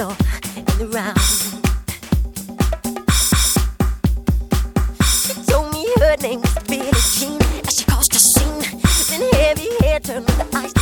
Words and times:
and 0.00 0.94
around. 0.94 1.18
She 5.02 5.34
told 5.44 5.72
me 5.72 5.86
her 5.98 6.16
name 6.20 6.40
was 6.40 6.54
Billie 6.66 6.90
Jean, 6.92 7.40
and 7.58 7.70
she 7.70 7.84
caused 7.84 8.14
a 8.14 8.18
scene. 8.18 8.80
Then 9.10 9.30
heavy 9.32 9.68
hair 9.80 10.00
turned 10.00 10.26
the 10.26 10.46
ice. 10.54 10.81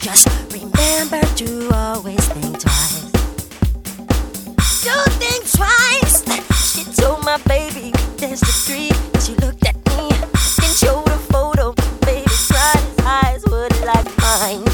Just 0.00 0.28
remember 0.50 1.20
to 1.36 1.68
always 1.74 2.26
think 2.28 2.58
twice. 2.58 3.02
Do 4.82 4.94
think 5.20 5.44
twice. 5.52 6.24
She 6.72 6.84
told 6.94 7.22
my 7.22 7.36
baby 7.46 7.92
there's 8.16 8.40
the 8.40 8.54
tree. 8.64 8.90
She 9.20 9.34
looked 9.44 9.66
at 9.68 9.76
me, 9.90 10.08
and 10.08 10.74
showed 10.74 11.06
a 11.06 11.18
photo. 11.30 11.74
Baby 12.00 12.24
cried, 12.48 12.80
his 12.80 12.98
eyes 13.04 13.44
were 13.50 13.68
like 13.84 14.08
mine. 14.18 14.64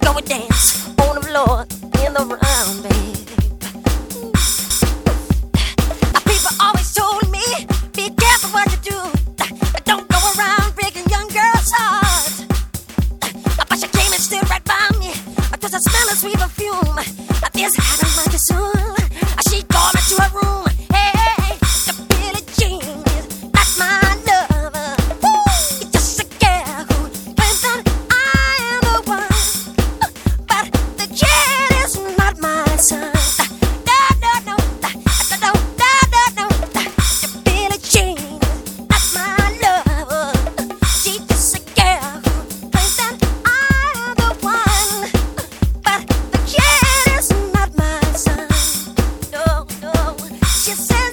Go 0.00 0.16
and 0.16 0.26
dance 0.26 0.88
on 1.00 1.16
the 1.16 1.22
floor 1.22 1.66
in 2.06 2.14
the 2.14 2.24
round, 2.24 2.82
baby. 2.82 2.99
sweet 16.20 16.36
perfume. 16.36 17.29
you 50.70 51.09